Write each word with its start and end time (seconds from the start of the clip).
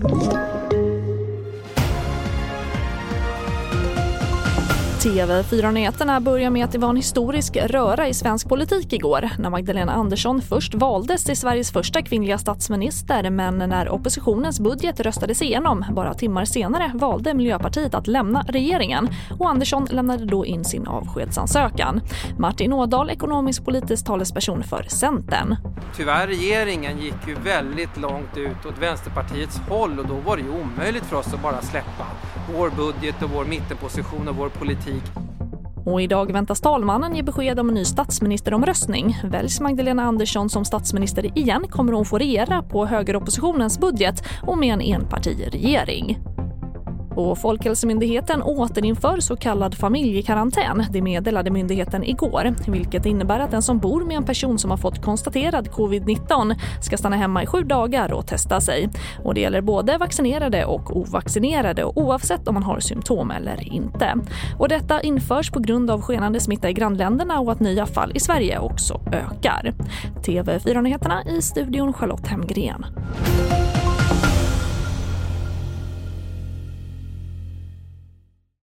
Thank 0.00 0.32
you. 0.32 0.57
TV4-nyheterna 4.98 6.20
börjar 6.20 6.50
med 6.50 6.64
att 6.64 6.72
det 6.72 6.78
var 6.78 6.88
en 6.88 6.96
historisk 6.96 7.56
röra 7.56 8.08
i 8.08 8.14
svensk 8.14 8.48
politik 8.48 8.92
igår 8.92 9.30
när 9.38 9.50
Magdalena 9.50 9.92
Andersson 9.92 10.42
först 10.42 10.74
valdes 10.74 11.24
till 11.24 11.36
Sveriges 11.36 11.72
första 11.72 12.02
kvinnliga 12.02 12.38
statsminister 12.38 13.30
men 13.30 13.58
när 13.58 13.88
oppositionens 13.88 14.60
budget 14.60 15.00
röstades 15.00 15.42
igenom 15.42 15.84
bara 15.90 16.14
timmar 16.14 16.44
senare 16.44 16.92
valde 16.94 17.34
Miljöpartiet 17.34 17.94
att 17.94 18.06
lämna 18.06 18.42
regeringen 18.48 19.08
och 19.38 19.50
Andersson 19.50 19.86
lämnade 19.90 20.24
då 20.24 20.46
in 20.46 20.64
sin 20.64 20.86
avskedsansökan. 20.86 22.00
Martin 22.38 22.72
Ådahl, 22.72 23.10
ekonomisk 23.10 23.64
politisk 23.64 24.06
talesperson 24.06 24.62
för 24.62 24.82
Centern. 24.88 25.56
Tyvärr 25.96 26.26
regeringen 26.26 26.98
gick 26.98 27.28
ju 27.28 27.34
väldigt 27.34 27.96
långt 27.96 28.36
ut 28.36 28.66
åt 28.66 28.78
Vänsterpartiets 28.78 29.58
håll 29.58 29.98
och 29.98 30.06
då 30.06 30.14
var 30.14 30.36
det 30.36 30.42
ju 30.42 30.50
omöjligt 30.50 31.04
för 31.04 31.16
oss 31.16 31.34
att 31.34 31.42
bara 31.42 31.62
släppa 31.62 32.06
vår 32.56 32.70
budget 32.70 33.22
och 33.22 33.30
vår 33.30 33.44
mittenposition 33.44 34.28
och 34.28 34.36
vår 34.36 34.48
politik 34.48 34.87
politik. 34.88 35.12
Och 35.84 36.02
idag 36.02 36.32
väntas 36.32 36.60
talmannen 36.60 37.16
ge 37.16 37.22
besked 37.22 37.60
om 37.60 37.68
en 37.68 37.74
ny 37.74 37.84
statsministeromröstning. 37.84 39.20
Väljs 39.24 39.60
Magdalena 39.60 40.02
Andersson 40.02 40.50
som 40.50 40.64
statsminister 40.64 41.38
igen 41.38 41.64
kommer 41.68 41.92
hon 41.92 42.04
få 42.04 42.18
regera 42.18 42.62
på 42.62 42.86
högeroppositionens 42.86 43.78
budget 43.78 44.24
och 44.42 44.58
med 44.58 44.74
en 44.74 44.80
enpartiregering. 44.80 46.18
Och 47.18 47.38
Folkhälsomyndigheten 47.38 48.42
återinför 48.42 49.20
så 49.20 49.36
kallad 49.36 49.74
familjekarantän. 49.74 50.84
Det 50.90 51.02
meddelade 51.02 51.50
myndigheten 51.50 52.04
igår, 52.04 52.54
vilket 52.66 53.06
innebär 53.06 53.40
att 53.40 53.50
den 53.50 53.62
som 53.62 53.78
bor 53.78 54.04
med 54.04 54.16
en 54.16 54.24
person 54.24 54.58
som 54.58 54.70
har 54.70 54.78
fått 54.78 55.02
konstaterad 55.02 55.68
covid-19 55.68 56.54
ska 56.80 56.96
stanna 56.96 57.16
hemma 57.16 57.42
i 57.42 57.46
sju 57.46 57.62
dagar 57.62 58.12
och 58.12 58.26
testa 58.26 58.60
sig. 58.60 58.88
Och 59.24 59.34
det 59.34 59.40
gäller 59.40 59.60
både 59.60 59.98
vaccinerade 59.98 60.64
och 60.64 60.96
ovaccinerade 60.96 61.84
oavsett 61.84 62.48
om 62.48 62.54
man 62.54 62.62
har 62.62 62.80
symptom 62.80 63.30
eller 63.30 63.72
inte. 63.72 64.14
Och 64.58 64.68
detta 64.68 65.00
införs 65.00 65.50
på 65.50 65.60
grund 65.60 65.90
av 65.90 66.02
skenande 66.02 66.40
smitta 66.40 66.70
i 66.70 66.72
grannländerna 66.72 67.40
och 67.40 67.52
att 67.52 67.60
nya 67.60 67.86
fall 67.86 68.12
i 68.14 68.20
Sverige 68.20 68.58
också 68.58 69.00
ökar. 69.12 69.74
TV4-nyheterna 70.22 71.22
i 71.24 71.42
studion 71.42 71.92
Charlotte 71.92 72.26
Hemgren. 72.26 72.86